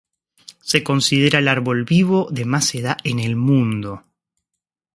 [0.61, 4.03] Se considera el árbol vivo de más edad en el mundo.